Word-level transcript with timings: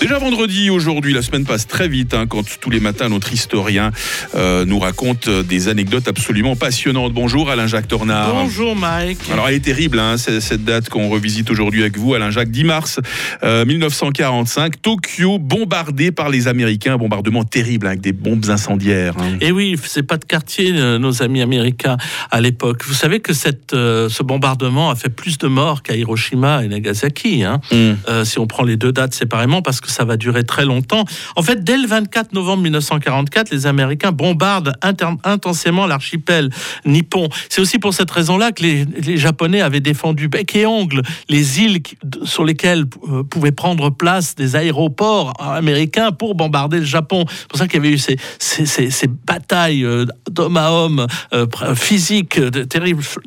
Déjà 0.00 0.18
vendredi, 0.18 0.68
aujourd'hui, 0.68 1.14
la 1.14 1.22
semaine 1.22 1.46
passe 1.46 1.66
très 1.66 1.88
vite 1.88 2.12
hein, 2.12 2.26
quand 2.26 2.44
tous 2.60 2.68
les 2.68 2.80
matins 2.80 3.08
notre 3.08 3.32
historien 3.32 3.92
euh, 4.34 4.66
nous 4.66 4.78
raconte 4.78 5.30
des 5.30 5.68
anecdotes 5.68 6.06
absolument 6.06 6.54
passionnantes. 6.54 7.14
Bonjour 7.14 7.48
Alain-Jacques 7.48 7.88
Tornard. 7.88 8.34
Bonjour 8.34 8.76
Mike. 8.76 9.18
Alors 9.32 9.48
elle 9.48 9.54
est 9.54 9.60
terrible, 9.60 9.98
hein, 9.98 10.16
cette 10.18 10.64
date 10.64 10.90
qu'on 10.90 11.08
revisite 11.08 11.50
aujourd'hui 11.50 11.80
avec 11.80 11.96
vous, 11.96 12.12
Alain-Jacques, 12.12 12.50
10 12.50 12.64
mars 12.64 13.00
euh, 13.42 13.64
1945, 13.64 14.82
Tokyo 14.82 15.38
bombardé 15.38 16.12
par 16.12 16.28
les 16.28 16.46
Américains, 16.46 16.94
un 16.94 16.98
bombardement 16.98 17.44
terrible 17.44 17.86
hein, 17.86 17.90
avec 17.90 18.02
des 18.02 18.12
bombes 18.12 18.50
incendiaires. 18.50 19.14
Et 19.40 19.50
oui, 19.50 19.76
c'est 19.82 20.02
pas 20.02 20.18
de 20.18 20.26
quartier, 20.26 20.72
euh, 20.74 20.98
nos 20.98 21.22
amis 21.22 21.40
américains 21.40 21.96
à 22.30 22.42
l'époque. 22.42 22.82
Vous 22.86 22.94
savez 22.94 23.20
que 23.20 23.32
cette, 23.32 23.72
euh, 23.72 24.10
ce 24.10 24.22
bombardement 24.22 24.90
a 24.90 24.94
fait 24.94 25.08
plus 25.08 25.38
de 25.38 25.48
morts 25.48 25.82
qu'à 25.82 25.96
Hiroshima 25.96 26.64
et 26.64 26.68
Nagasaki. 26.68 27.44
Hum. 27.46 27.96
Euh, 28.08 28.24
si 28.24 28.38
on 28.38 28.46
prend 28.46 28.62
les 28.62 28.76
deux 28.76 28.92
dates 28.92 29.14
séparément, 29.14 29.62
parce 29.62 29.80
que 29.80 29.85
ça 29.90 30.04
va 30.04 30.16
durer 30.16 30.44
très 30.44 30.64
longtemps. 30.64 31.04
En 31.36 31.42
fait, 31.42 31.62
dès 31.64 31.78
le 31.78 31.86
24 31.86 32.32
novembre 32.32 32.62
1944, 32.64 33.50
les 33.50 33.66
Américains 33.66 34.12
bombardent 34.12 34.74
intensément 35.24 35.86
l'archipel 35.86 36.50
nippon. 36.84 37.28
C'est 37.48 37.60
aussi 37.60 37.78
pour 37.78 37.94
cette 37.94 38.10
raison-là 38.10 38.52
que 38.52 38.62
les, 38.62 39.16
Japonais 39.16 39.60
avaient 39.60 39.80
défendu 39.80 40.28
bec 40.28 40.54
et 40.56 40.66
ongle 40.66 41.02
les 41.28 41.60
îles 41.60 41.80
sur 42.24 42.44
lesquelles 42.44 42.84
euh, 43.08 43.22
pouvaient 43.22 43.52
prendre 43.52 43.90
place 43.90 44.34
des 44.34 44.56
aéroports 44.56 45.32
américains 45.40 46.12
pour 46.12 46.34
bombarder 46.34 46.78
le 46.78 46.84
Japon. 46.84 47.24
C'est 47.28 47.48
pour 47.48 47.58
ça 47.58 47.66
qu'il 47.66 47.82
y 47.82 47.86
avait 47.86 47.94
eu 47.94 47.98
ces, 47.98 49.06
batailles 49.26 49.84
euh, 49.84 50.04
d'homme 50.30 50.56
à 50.56 50.70
homme 50.70 51.06
euh, 51.32 51.46
physiques 51.74 52.40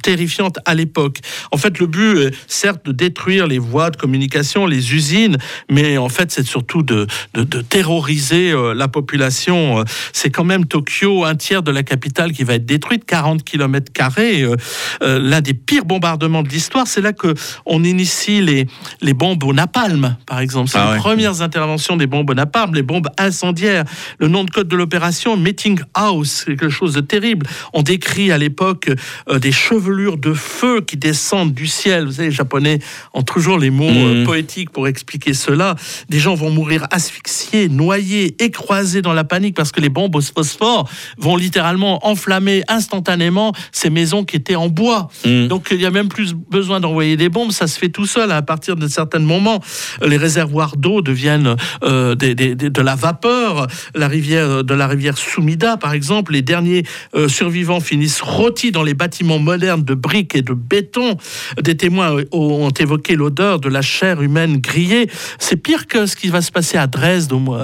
terrifiantes 0.02 0.60
à 0.66 0.76
l'époque. 0.76 1.20
En 1.52 1.58
fait, 1.58 1.80
le 1.80 1.88
but, 1.88 2.34
certes, 2.48 2.86
de 2.86 2.92
détruire 2.92 3.48
les 3.48 3.60
voies 3.60 3.90
de 3.90 3.98
communication, 3.98 4.66
les 4.66 4.94
usines, 4.94 5.38
mais 5.70 5.98
en 5.98 6.10
fait, 6.10 6.32
c'est 6.32 6.44
surtout 6.50 6.84
de, 6.84 7.08
de, 7.34 7.44
de 7.44 7.62
terroriser 7.62 8.52
euh, 8.52 8.74
la 8.74 8.88
population. 8.88 9.80
Euh, 9.80 9.84
C'est 10.14 10.30
quand 10.32 10.44
même 10.44 10.66
Tokyo, 10.66 11.24
un 11.26 11.36
tiers 11.36 11.64
de 11.64 11.72
la 11.72 11.84
capitale 11.84 12.32
qui 12.32 12.44
va 12.44 12.56
être 12.56 12.66
détruite, 12.66 13.06
40 13.06 13.44
km 13.44 13.92
carrés. 13.94 14.42
euh, 14.44 14.56
L'un 15.02 15.42
des 15.42 15.54
pires 15.54 15.86
bombardements 15.86 16.44
de 16.44 16.50
l'histoire, 16.50 16.88
c'est 16.88 17.02
là 17.02 17.14
que 17.14 17.34
on 17.66 17.84
initie 17.84 18.42
les, 18.42 18.68
les 19.02 19.14
bombes 19.14 19.44
au 19.44 19.54
napalm, 19.54 20.18
par 20.26 20.40
exemple. 20.40 20.70
C'est 20.70 20.78
Ah 20.80 20.88
les 20.88 20.92
ouais. 20.94 20.98
premières 20.98 21.42
interventions 21.42 21.96
des 21.98 22.08
bombes 22.08 22.30
au 22.30 22.34
napalm, 22.34 22.74
les 22.74 22.84
bombes 22.84 23.08
incendiaires. 23.18 23.86
Le 24.20 24.28
nom 24.28 24.44
de 24.44 24.50
code 24.52 24.68
de 24.68 24.76
l'opération, 24.76 25.38
Meeting 25.38 25.80
House, 25.94 26.44
quelque 26.46 26.70
chose 26.70 26.94
de 26.94 27.02
terrible. 27.02 27.46
On 27.74 27.82
décrit 27.84 28.32
à 28.32 28.38
l'époque 28.38 28.90
euh, 29.30 29.40
des 29.40 29.52
chevelures 29.52 30.18
de 30.18 30.34
feu 30.34 30.82
qui 30.82 30.98
descendent 30.98 31.54
du 31.54 31.68
ciel. 31.68 32.06
Vous 32.06 32.14
savez, 32.14 32.30
les 32.30 32.34
Japonais 32.36 32.80
ont 33.14 33.24
toujours 33.24 33.58
les 33.60 33.70
mots 33.70 33.86
euh, 33.90 34.08
Mhm. 34.22 34.26
poétiques 34.26 34.70
pour 34.72 34.88
expliquer 34.88 35.34
cela. 35.34 35.76
Des 36.10 36.20
gens 36.20 36.36
vont 36.40 36.50
mourir 36.50 36.88
asphyxiés, 36.92 37.70
noyés, 37.70 38.36
écrasés 38.44 39.02
dans 39.02 39.14
la 39.14 39.24
panique 39.24 39.56
parce 39.56 39.72
que 39.72 39.82
les 39.82 39.90
bombes 39.90 40.16
au 40.16 40.22
phosphore 40.22 40.90
vont 41.18 41.36
littéralement 41.36 42.06
enflammer 42.08 42.64
instantanément 42.68 43.54
ces 43.72 43.90
maisons 43.90 44.24
qui 44.26 44.36
étaient 44.38 44.56
en 44.56 44.70
bois. 44.70 45.10
Hum. 45.26 45.48
Donc 45.48 45.68
il 45.72 45.82
y 45.82 45.86
a 45.86 45.92
même 45.92 46.08
plus 46.10 46.34
besoin 46.34 46.80
d'envoyer 46.80 47.18
des 47.18 47.30
bombes, 47.30 47.52
ça 47.52 47.68
se 47.68 47.78
fait 47.78 47.90
tout 47.90 48.06
seul. 48.06 48.32
À 48.32 48.42
partir 48.42 48.76
de 48.76 48.88
certains 48.88 49.20
moments, 49.20 49.60
les 50.06 50.18
réservoirs 50.18 50.76
d'eau 50.78 51.02
deviennent 51.02 51.56
euh, 51.84 52.16
des- 52.16 52.36
des- 52.36 52.56
des- 52.56 52.70
de 52.70 52.82
la 52.82 52.96
vapeur. 52.96 53.68
La 53.96 54.08
rivière 54.08 54.64
de 54.64 54.74
la 54.74 54.88
rivière 54.88 55.18
Sumida, 55.18 55.78
par 55.78 55.94
exemple, 55.94 56.34
les 56.34 56.42
derniers 56.42 56.84
euh, 57.16 57.28
survivants 57.28 57.80
finissent 57.82 58.22
rôtis 58.22 58.72
dans 58.72 58.84
les 58.84 58.94
bâtiments 58.94 59.40
modernes 59.40 59.84
de 59.84 59.94
briques 59.94 60.36
et 60.36 60.42
de 60.42 60.54
béton. 60.54 61.18
Des 61.62 61.76
témoins 61.76 62.16
euh, 62.16 62.26
ont 62.32 62.70
évoqué 62.70 63.16
l'odeur 63.16 63.60
de 63.60 63.70
la 63.70 63.82
chair 63.82 64.22
humaine 64.22 64.58
grillée. 64.58 65.10
C'est 65.40 65.58
pire 65.58 65.88
que 65.88 66.06
ce 66.06 66.16
qui 66.16 66.29
va 66.32 66.42
se 66.42 66.52
passer 66.52 66.78
à 66.78 66.88
Dresde 66.88 67.32
au 67.34 67.40
mois, 67.40 67.60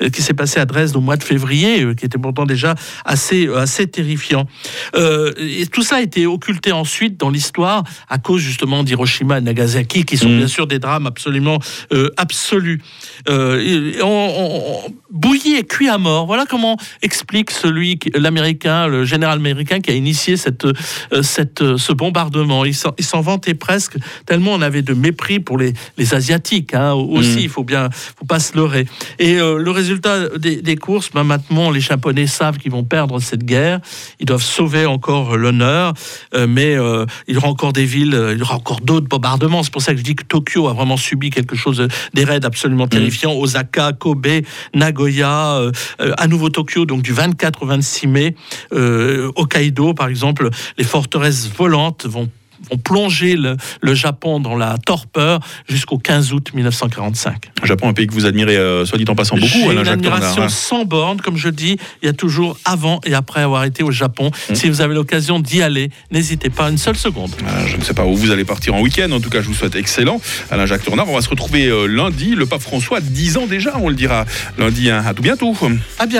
euh, 0.00 0.08
qui 0.10 0.22
s'est 0.22 0.34
passé 0.34 0.60
à 0.60 0.64
Dresde 0.66 0.96
au 0.96 1.00
mois 1.00 1.16
de 1.16 1.24
février, 1.24 1.82
euh, 1.82 1.94
qui 1.94 2.04
était 2.06 2.18
pourtant 2.18 2.46
déjà 2.46 2.74
assez 3.04 3.46
euh, 3.46 3.58
assez 3.58 3.86
terrifiant. 3.86 4.46
Et 4.96 5.66
tout 5.66 5.82
ça 5.82 5.96
a 5.96 6.00
été 6.00 6.26
occulté 6.26 6.72
ensuite 6.72 7.16
dans 7.18 7.30
l'histoire 7.30 7.82
à 8.08 8.18
cause 8.18 8.40
justement 8.40 8.82
d'Hiroshima 8.84 9.38
et 9.38 9.40
Nagasaki, 9.40 10.04
qui 10.04 10.16
sont 10.16 10.28
Mhm. 10.28 10.38
bien 10.38 10.48
sûr 10.48 10.66
des 10.66 10.78
drames 10.78 11.06
absolument 11.06 11.58
absolus. 12.16 12.80
Et 13.28 14.02
on, 14.02 14.06
on- 14.06 14.84
on- 14.86 14.94
bouilli 15.10 15.54
et 15.56 15.64
cuit 15.64 15.88
à 15.88 15.96
mort. 15.98 16.26
Voilà 16.26 16.44
comment 16.48 16.76
explique 17.02 17.50
celui, 17.50 17.98
l'américain, 18.14 18.86
le 18.86 19.04
général 19.04 19.38
américain 19.38 19.80
qui 19.80 19.90
a 19.90 19.94
initié 19.94 20.36
cette, 20.36 20.66
cette, 21.22 21.76
ce 21.76 21.92
bombardement. 21.92 22.64
Il 22.64 22.74
s'en, 22.74 23.20
vantait 23.20 23.54
presque 23.54 23.96
tellement 24.26 24.52
on 24.52 24.62
avait 24.62 24.82
de 24.82 24.92
mépris 24.94 25.40
pour 25.40 25.58
les, 25.58 25.72
les 25.96 26.14
asiatiques 26.14 26.74
hein, 26.74 26.92
aussi. 26.92 27.30
Mhm. 27.30 27.38
Il 27.38 27.48
faut 27.48 27.64
bien, 27.64 27.87
faut 27.92 28.24
pas 28.24 28.40
se 28.40 28.56
leurrer. 28.56 28.86
Et 29.18 29.36
euh, 29.36 29.58
le 29.58 29.70
résultat 29.70 30.28
des, 30.38 30.62
des 30.62 30.76
courses, 30.76 31.10
ben, 31.12 31.24
maintenant 31.24 31.70
les 31.70 31.80
Japonais 31.80 32.26
savent 32.26 32.58
qu'ils 32.58 32.72
vont 32.72 32.84
perdre 32.84 33.20
cette 33.20 33.44
guerre. 33.44 33.80
Ils 34.20 34.26
doivent 34.26 34.42
sauver 34.42 34.86
encore 34.86 35.36
l'honneur, 35.36 35.94
euh, 36.34 36.46
mais 36.48 36.76
euh, 36.76 37.06
il 37.26 37.34
y 37.34 37.36
aura 37.38 37.48
encore 37.48 37.72
des 37.72 37.84
villes, 37.84 38.18
il 38.32 38.38
y 38.38 38.42
aura 38.42 38.56
encore 38.56 38.80
d'autres 38.80 39.08
bombardements. 39.08 39.62
C'est 39.62 39.72
pour 39.72 39.82
ça 39.82 39.92
que 39.92 39.98
je 39.98 40.04
dis 40.04 40.14
que 40.14 40.24
Tokyo 40.24 40.68
a 40.68 40.72
vraiment 40.72 40.96
subi 40.96 41.30
quelque 41.30 41.56
chose, 41.56 41.86
des 42.14 42.24
raids 42.24 42.44
absolument 42.44 42.88
terrifiants. 42.88 43.32
Osaka, 43.32 43.92
Kobe, 43.92 44.26
Nagoya, 44.74 45.60
à 45.98 46.26
nouveau 46.26 46.48
Tokyo, 46.48 46.84
donc 46.84 47.02
du 47.02 47.12
24 47.12 47.62
au 47.62 47.66
26 47.66 48.06
mai. 48.06 48.34
Hokkaido, 48.72 49.94
par 49.94 50.08
exemple, 50.08 50.50
les 50.76 50.84
forteresses 50.84 51.48
volantes 51.48 52.06
vont 52.06 52.28
vont 52.70 52.78
plonger 52.78 53.36
le, 53.36 53.56
le 53.80 53.94
Japon 53.94 54.40
dans 54.40 54.56
la 54.56 54.76
torpeur 54.78 55.40
jusqu'au 55.68 55.98
15 55.98 56.32
août 56.32 56.48
1945. 56.54 57.50
Japon, 57.64 57.88
un 57.88 57.92
pays 57.92 58.06
que 58.06 58.12
vous 58.14 58.26
admirez, 58.26 58.56
euh, 58.56 58.84
soit 58.84 58.98
dit 58.98 59.04
en 59.08 59.14
passant 59.14 59.36
beaucoup, 59.36 59.48
J'ai 59.52 59.72
une 59.72 59.88
admiration 59.88 60.42
hein. 60.42 60.48
sans 60.48 60.84
borne, 60.84 61.20
comme 61.20 61.36
je 61.36 61.48
dis, 61.48 61.76
il 62.02 62.06
y 62.06 62.08
a 62.08 62.12
toujours 62.12 62.58
avant 62.64 63.00
et 63.04 63.14
après 63.14 63.40
avoir 63.42 63.64
été 63.64 63.82
au 63.82 63.90
Japon. 63.90 64.30
Mm. 64.50 64.54
Si 64.54 64.68
vous 64.68 64.80
avez 64.80 64.94
l'occasion 64.94 65.38
d'y 65.40 65.62
aller, 65.62 65.90
n'hésitez 66.10 66.50
pas 66.50 66.68
une 66.70 66.78
seule 66.78 66.96
seconde. 66.96 67.30
Euh, 67.42 67.66
Je 67.66 67.76
ne 67.76 67.82
sais 67.82 67.94
pas 67.94 68.04
où 68.04 68.14
vous 68.16 68.30
allez 68.30 68.44
partir 68.44 68.74
en 68.74 68.80
week-end. 68.80 69.10
En 69.12 69.20
tout 69.20 69.30
cas, 69.30 69.40
je 69.42 69.46
vous 69.48 69.54
souhaite 69.54 69.74
excellent. 69.76 70.20
Alain-Jacques 70.50 70.84
Tornard, 70.84 71.08
on 71.08 71.14
va 71.14 71.20
se 71.22 71.28
retrouver 71.28 71.66
euh, 71.66 71.86
lundi. 71.86 72.34
Le 72.34 72.46
pape 72.46 72.60
François, 72.62 73.00
10 73.00 73.36
ans 73.38 73.46
déjà, 73.46 73.76
on 73.78 73.88
le 73.88 73.94
dira 73.94 74.24
lundi. 74.58 74.90
hein. 74.90 75.02
À 75.06 75.14
tout 75.14 75.22
bientôt. 75.22 75.54
À 75.98 76.06
bientôt. 76.06 76.16